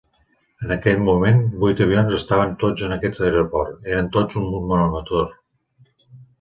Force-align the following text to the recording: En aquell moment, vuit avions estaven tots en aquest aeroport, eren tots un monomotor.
En 0.67 0.71
aquell 0.75 1.03
moment, 1.09 1.37
vuit 1.65 1.83
avions 1.85 2.17
estaven 2.21 2.57
tots 2.65 2.87
en 2.89 2.97
aquest 2.97 3.21
aeroport, 3.29 3.79
eren 3.95 4.11
tots 4.19 4.43
un 4.43 4.51
monomotor. 4.57 5.33